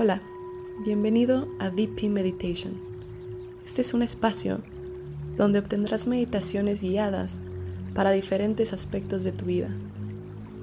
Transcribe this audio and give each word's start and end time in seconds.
Hola, 0.00 0.22
bienvenido 0.84 1.48
a 1.58 1.70
DP 1.70 2.04
Meditation. 2.04 2.74
Este 3.66 3.80
es 3.80 3.92
un 3.94 4.02
espacio 4.02 4.60
donde 5.36 5.58
obtendrás 5.58 6.06
meditaciones 6.06 6.82
guiadas 6.82 7.42
para 7.94 8.12
diferentes 8.12 8.72
aspectos 8.72 9.24
de 9.24 9.32
tu 9.32 9.46
vida, 9.46 9.70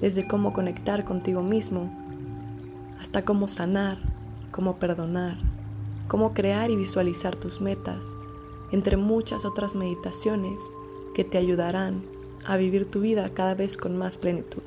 desde 0.00 0.26
cómo 0.26 0.54
conectar 0.54 1.04
contigo 1.04 1.42
mismo 1.42 1.92
hasta 2.98 3.26
cómo 3.26 3.46
sanar, 3.46 3.98
cómo 4.52 4.78
perdonar, 4.78 5.36
cómo 6.08 6.32
crear 6.32 6.70
y 6.70 6.76
visualizar 6.76 7.36
tus 7.36 7.60
metas, 7.60 8.16
entre 8.72 8.96
muchas 8.96 9.44
otras 9.44 9.74
meditaciones 9.74 10.62
que 11.14 11.24
te 11.24 11.36
ayudarán 11.36 12.02
a 12.46 12.56
vivir 12.56 12.90
tu 12.90 13.02
vida 13.02 13.28
cada 13.28 13.54
vez 13.54 13.76
con 13.76 13.98
más 13.98 14.16
plenitud. 14.16 14.62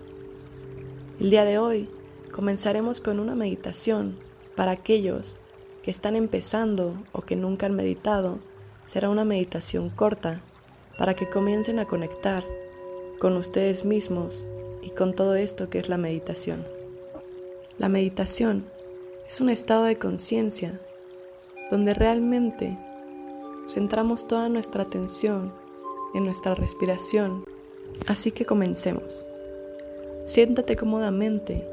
El 1.19 1.31
día 1.31 1.43
de 1.43 1.57
hoy 1.57 1.89
comenzaremos 2.31 3.01
con 3.01 3.19
una 3.19 3.33
meditación 3.33 4.28
para 4.59 4.71
aquellos 4.71 5.37
que 5.83 5.89
están 5.89 6.17
empezando 6.17 6.93
o 7.13 7.21
que 7.21 7.37
nunca 7.37 7.67
han 7.67 7.77
meditado. 7.77 8.39
Será 8.83 9.07
una 9.07 9.23
meditación 9.23 9.89
corta 9.89 10.41
para 10.97 11.13
que 11.13 11.29
comiencen 11.29 11.79
a 11.79 11.85
conectar 11.85 12.43
con 13.21 13.37
ustedes 13.37 13.85
mismos 13.85 14.45
y 14.81 14.89
con 14.89 15.15
todo 15.15 15.35
esto 15.35 15.69
que 15.69 15.77
es 15.77 15.87
la 15.87 15.95
meditación. 15.95 16.67
La 17.77 17.87
meditación 17.87 18.65
es 19.25 19.39
un 19.39 19.49
estado 19.49 19.85
de 19.85 19.95
conciencia 19.95 20.77
donde 21.71 21.93
realmente 21.93 22.77
centramos 23.65 24.27
toda 24.27 24.49
nuestra 24.49 24.83
atención 24.83 25.53
en 26.13 26.25
nuestra 26.25 26.53
respiración. 26.53 27.45
Así 28.07 28.31
que 28.31 28.43
comencemos. 28.43 29.25
Siéntate 30.25 30.75
cómodamente 30.75 31.65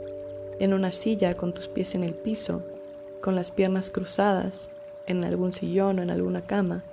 en 0.60 0.72
una 0.72 0.92
silla 0.92 1.36
con 1.36 1.52
tus 1.52 1.66
pies 1.66 1.96
en 1.96 2.04
el 2.04 2.14
piso 2.14 2.62
con 3.26 3.34
las 3.34 3.50
piernas 3.50 3.90
cruzadas, 3.90 4.70
en 5.08 5.24
algún 5.24 5.52
sillón 5.52 5.98
o 5.98 6.02
en 6.02 6.10
alguna 6.10 6.42
cama. 6.42 6.84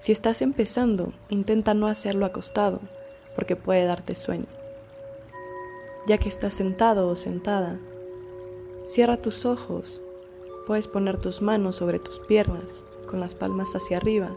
Si 0.00 0.12
estás 0.12 0.42
empezando, 0.42 1.14
intenta 1.30 1.72
no 1.72 1.86
hacerlo 1.86 2.26
acostado, 2.26 2.80
porque 3.34 3.56
puede 3.56 3.86
darte 3.86 4.14
sueño. 4.14 4.44
Ya 6.06 6.18
que 6.18 6.28
estás 6.28 6.52
sentado 6.52 7.08
o 7.08 7.16
sentada, 7.16 7.78
cierra 8.84 9.16
tus 9.16 9.46
ojos. 9.46 10.02
Puedes 10.66 10.88
poner 10.88 11.16
tus 11.16 11.40
manos 11.40 11.76
sobre 11.76 11.98
tus 11.98 12.20
piernas, 12.20 12.84
con 13.06 13.18
las 13.18 13.34
palmas 13.34 13.74
hacia 13.74 13.96
arriba, 13.96 14.36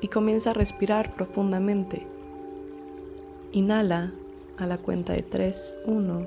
y 0.00 0.08
comienza 0.08 0.48
a 0.48 0.54
respirar 0.54 1.14
profundamente. 1.14 2.06
Inhala 3.52 4.14
a 4.56 4.66
la 4.66 4.78
cuenta 4.78 5.12
de 5.12 5.24
3, 5.24 5.76
1, 5.84 6.26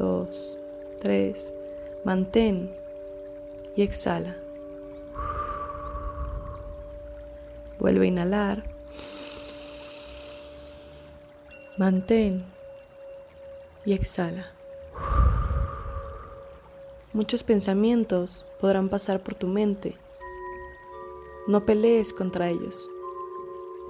2, 0.00 0.58
3. 1.00 1.54
Mantén 2.04 2.81
y 3.76 3.82
exhala. 3.82 4.36
Vuelve 7.78 8.04
a 8.04 8.08
inhalar. 8.08 8.62
Mantén 11.76 12.44
y 13.84 13.92
exhala. 13.92 14.52
Muchos 17.12 17.42
pensamientos 17.42 18.46
podrán 18.60 18.88
pasar 18.88 19.22
por 19.22 19.34
tu 19.34 19.46
mente. 19.46 19.96
No 21.46 21.66
pelees 21.66 22.12
contra 22.12 22.48
ellos. 22.48 22.88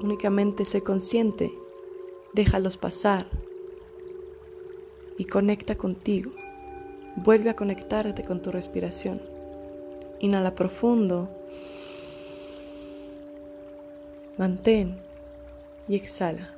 Únicamente 0.00 0.64
sé 0.64 0.83
consciente. 0.83 1.53
Déjalos 2.33 2.78
pasar 2.78 3.27
y 5.19 5.27
conecta 5.27 5.77
contigo. 5.77 6.33
Vuelve 7.16 7.50
a 7.50 7.56
conectarte 7.56 8.25
con 8.25 8.41
tu 8.41 8.50
respiración. 8.50 9.31
Inhala 10.23 10.55
profundo. 10.55 11.28
Mantén 14.38 15.03
y 15.88 15.97
exhala. 15.97 16.55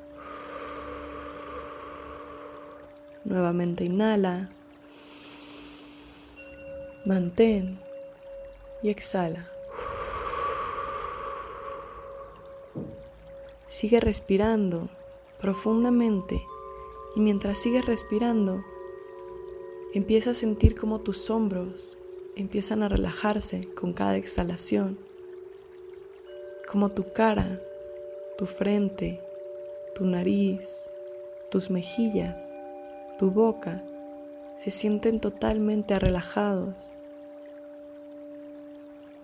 Nuevamente 3.25 3.85
inhala. 3.85 4.51
Mantén 7.07 7.81
y 8.83 8.91
exhala. 8.91 9.49
Sigue 13.65 13.99
respirando 13.99 14.91
profundamente 15.41 16.39
y 17.17 17.21
mientras 17.21 17.57
sigues 17.57 17.87
respirando, 17.87 18.63
empieza 19.95 20.33
a 20.33 20.35
sentir 20.35 20.79
como 20.79 21.01
tus 21.01 21.31
hombros 21.31 21.97
empiezan 22.37 22.83
a 22.83 22.89
relajarse 22.89 23.61
con 23.75 23.93
cada 23.93 24.17
exhalación, 24.17 24.99
como 26.71 26.91
tu 26.91 27.13
cara, 27.13 27.61
tu 28.37 28.47
frente, 28.47 29.21
tu 29.95 30.05
nariz, 30.05 30.91
tus 31.51 31.71
mejillas, 31.71 32.51
tu 33.19 33.31
boca 33.31 33.85
se 34.57 34.71
sienten 34.71 35.21
totalmente 35.21 35.99
relajados. 35.99 36.93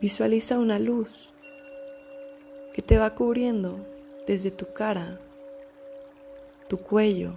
Visualiza 0.00 0.58
una 0.58 0.78
luz 0.78 1.32
que 2.72 2.82
te 2.82 2.98
va 2.98 3.14
cubriendo 3.14 3.78
desde 4.26 4.50
tu 4.50 4.72
cara, 4.72 5.18
tu 6.68 6.78
cuello, 6.78 7.32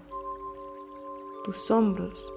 tus 1.43 1.71
hombros, 1.71 2.31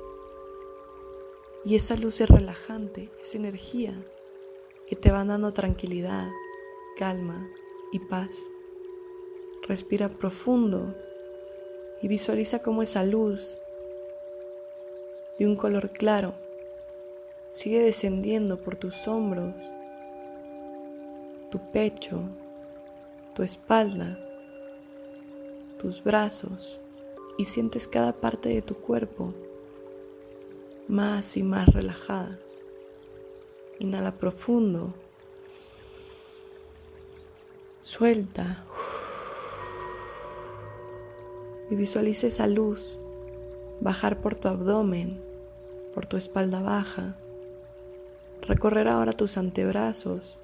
y 1.67 1.75
esa 1.75 1.97
luz 1.97 2.21
es 2.21 2.29
relajante, 2.29 3.11
es 3.21 3.35
energía 3.35 3.93
que 4.87 4.95
te 4.95 5.11
va 5.11 5.25
dando 5.25 5.53
tranquilidad, 5.53 6.29
calma 6.97 7.51
y 7.91 7.99
paz. 7.99 8.53
Respira 9.67 10.09
profundo 10.09 10.95
y 12.01 12.07
visualiza 12.07 12.61
cómo 12.61 12.85
esa 12.85 13.03
luz 13.03 13.59
de 15.41 15.47
un 15.49 15.57
color 15.57 15.91
claro 15.91 16.35
sigue 17.51 17.83
descendiendo 17.83 18.59
por 18.63 18.77
tus 18.77 19.09
hombros, 19.09 19.61
tu 21.51 21.59
pecho, 21.73 22.23
tu 23.35 23.43
espalda, 23.43 24.21
tus 25.81 26.05
brazos 26.05 26.81
y 27.39 27.47
sientes 27.47 27.89
cada 27.89 28.13
parte 28.13 28.51
de 28.51 28.63
tu 28.63 28.77
cuerpo 28.77 29.35
más 30.89 31.37
y 31.37 31.43
más 31.43 31.69
relajada. 31.69 32.39
Inhala 33.79 34.13
profundo. 34.13 34.95
Suelta. 37.81 38.65
Y 41.71 41.75
visualiza 41.75 42.29
esa 42.29 42.47
luz 42.47 42.99
bajar 43.81 44.21
por 44.21 44.37
tu 44.37 44.49
abdomen, 44.49 45.21
por 45.95 46.07
tu 46.07 46.17
espalda 46.17 46.61
baja. 46.61 47.17
Recorrer 48.43 48.89
ahora 48.89 49.13
tus 49.13 49.37
antebrazos 49.37 50.39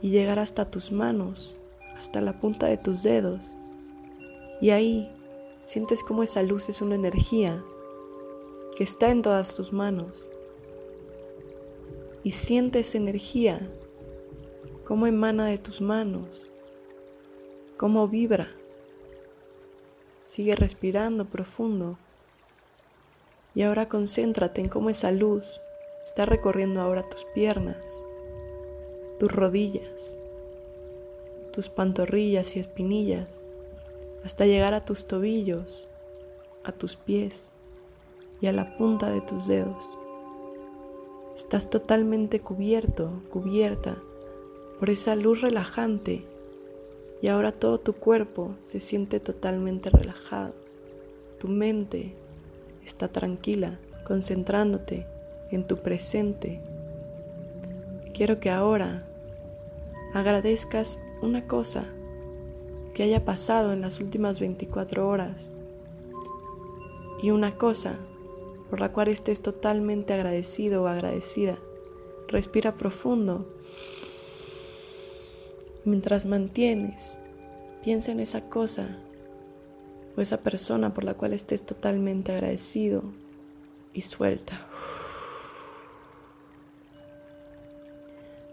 y 0.00 0.10
llegar 0.10 0.38
hasta 0.38 0.70
tus 0.70 0.92
manos, 0.92 1.56
hasta 1.96 2.20
la 2.20 2.38
punta 2.40 2.66
de 2.66 2.76
tus 2.76 3.02
dedos. 3.02 3.56
Y 4.60 4.70
ahí 4.70 5.10
sientes 5.64 6.02
como 6.04 6.22
esa 6.22 6.42
luz 6.42 6.68
es 6.68 6.80
una 6.80 6.94
energía 6.94 7.62
que 8.74 8.84
está 8.84 9.10
en 9.10 9.22
todas 9.22 9.54
tus 9.54 9.72
manos. 9.72 10.28
Y 12.22 12.32
siente 12.32 12.80
esa 12.80 12.98
energía, 12.98 13.60
cómo 14.84 15.06
emana 15.06 15.46
de 15.46 15.58
tus 15.58 15.80
manos, 15.80 16.48
cómo 17.76 18.08
vibra. 18.08 18.48
Sigue 20.22 20.56
respirando 20.56 21.26
profundo. 21.26 21.98
Y 23.54 23.62
ahora 23.62 23.88
concéntrate 23.88 24.62
en 24.62 24.68
cómo 24.68 24.90
esa 24.90 25.12
luz 25.12 25.60
está 26.04 26.26
recorriendo 26.26 26.80
ahora 26.80 27.08
tus 27.08 27.24
piernas, 27.26 28.04
tus 29.20 29.30
rodillas, 29.30 30.18
tus 31.52 31.68
pantorrillas 31.68 32.56
y 32.56 32.58
espinillas, 32.58 33.44
hasta 34.24 34.46
llegar 34.46 34.74
a 34.74 34.84
tus 34.84 35.06
tobillos, 35.06 35.88
a 36.64 36.72
tus 36.72 36.96
pies 36.96 37.53
y 38.44 38.46
a 38.46 38.52
la 38.52 38.76
punta 38.76 39.10
de 39.10 39.22
tus 39.22 39.46
dedos. 39.46 39.88
Estás 41.34 41.70
totalmente 41.70 42.40
cubierto, 42.40 43.22
cubierta 43.30 43.96
por 44.78 44.90
esa 44.90 45.14
luz 45.14 45.40
relajante 45.40 46.26
y 47.22 47.28
ahora 47.28 47.52
todo 47.52 47.80
tu 47.80 47.94
cuerpo 47.94 48.54
se 48.62 48.80
siente 48.80 49.18
totalmente 49.18 49.88
relajado. 49.88 50.52
Tu 51.40 51.48
mente 51.48 52.14
está 52.84 53.08
tranquila, 53.08 53.78
concentrándote 54.06 55.06
en 55.50 55.66
tu 55.66 55.78
presente. 55.78 56.60
Quiero 58.12 58.40
que 58.40 58.50
ahora 58.50 59.06
agradezcas 60.12 60.98
una 61.22 61.46
cosa 61.46 61.86
que 62.92 63.04
haya 63.04 63.24
pasado 63.24 63.72
en 63.72 63.80
las 63.80 64.00
últimas 64.00 64.38
24 64.38 65.08
horas 65.08 65.54
y 67.22 67.30
una 67.30 67.56
cosa 67.56 67.96
por 68.74 68.80
la 68.80 68.90
cual 68.90 69.06
estés 69.06 69.40
totalmente 69.40 70.14
agradecido 70.14 70.82
o 70.82 70.88
agradecida 70.88 71.56
respira 72.26 72.76
profundo. 72.76 73.46
Mientras 75.84 76.26
mantienes, 76.26 77.20
piensa 77.84 78.10
en 78.10 78.18
esa 78.18 78.40
cosa 78.40 78.98
o 80.16 80.20
esa 80.20 80.38
persona 80.38 80.92
por 80.92 81.04
la 81.04 81.14
cual 81.14 81.34
estés 81.34 81.64
totalmente 81.64 82.32
agradecido 82.32 83.04
y 83.92 84.00
suelta. 84.00 84.66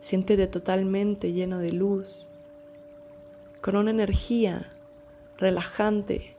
Siéntete 0.01 0.45
totalmente 0.45 1.33
lleno 1.33 1.57
de 1.57 1.71
luz, 1.71 2.27
con 3.59 3.75
una 3.75 3.89
energía 3.89 4.69
relajante, 5.39 6.35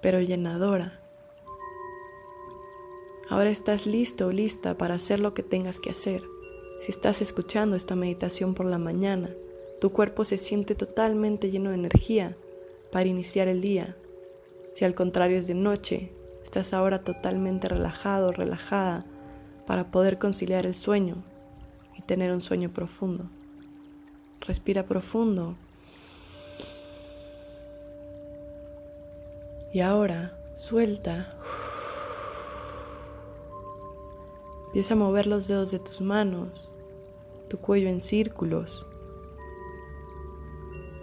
pero 0.00 0.20
llenadora. 0.20 1.01
Ahora 3.32 3.48
estás 3.48 3.86
listo 3.86 4.26
o 4.26 4.30
lista 4.30 4.76
para 4.76 4.96
hacer 4.96 5.18
lo 5.18 5.32
que 5.32 5.42
tengas 5.42 5.80
que 5.80 5.88
hacer. 5.88 6.22
Si 6.80 6.92
estás 6.92 7.22
escuchando 7.22 7.76
esta 7.76 7.96
meditación 7.96 8.52
por 8.52 8.66
la 8.66 8.76
mañana, 8.76 9.30
tu 9.80 9.90
cuerpo 9.90 10.22
se 10.24 10.36
siente 10.36 10.74
totalmente 10.74 11.50
lleno 11.50 11.70
de 11.70 11.76
energía 11.76 12.36
para 12.90 13.06
iniciar 13.06 13.48
el 13.48 13.62
día. 13.62 13.96
Si 14.74 14.84
al 14.84 14.94
contrario 14.94 15.38
es 15.38 15.46
de 15.46 15.54
noche, 15.54 16.12
estás 16.42 16.74
ahora 16.74 17.04
totalmente 17.04 17.68
relajado, 17.68 18.32
relajada 18.32 19.06
para 19.66 19.90
poder 19.90 20.18
conciliar 20.18 20.66
el 20.66 20.74
sueño 20.74 21.24
y 21.96 22.02
tener 22.02 22.32
un 22.32 22.42
sueño 22.42 22.70
profundo. 22.70 23.30
Respira 24.46 24.84
profundo. 24.84 25.56
Y 29.72 29.80
ahora 29.80 30.38
suelta. 30.54 31.34
Empieza 34.72 34.94
a 34.94 34.96
mover 34.96 35.26
los 35.26 35.48
dedos 35.48 35.70
de 35.70 35.78
tus 35.78 36.00
manos, 36.00 36.72
tu 37.50 37.58
cuello 37.58 37.90
en 37.90 38.00
círculos, 38.00 38.86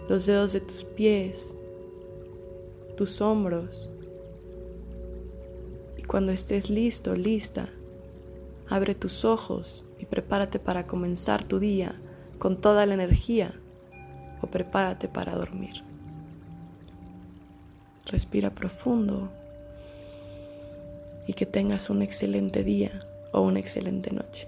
los 0.08 0.26
dedos 0.26 0.52
de 0.52 0.60
tus 0.60 0.82
pies, 0.82 1.54
tus 2.96 3.20
hombros. 3.20 3.88
Y 5.96 6.02
cuando 6.02 6.32
estés 6.32 6.68
listo, 6.68 7.14
lista, 7.14 7.68
abre 8.68 8.96
tus 8.96 9.24
ojos 9.24 9.84
y 10.00 10.06
prepárate 10.06 10.58
para 10.58 10.88
comenzar 10.88 11.44
tu 11.44 11.60
día 11.60 11.94
con 12.40 12.60
toda 12.60 12.86
la 12.86 12.94
energía 12.94 13.54
o 14.42 14.48
prepárate 14.48 15.06
para 15.06 15.36
dormir. 15.36 15.84
Respira 18.06 18.52
profundo 18.52 19.30
y 21.28 21.34
que 21.34 21.46
tengas 21.46 21.88
un 21.88 22.02
excelente 22.02 22.64
día 22.64 22.98
o 23.32 23.40
una 23.40 23.58
excelente 23.60 24.10
noche. 24.10 24.46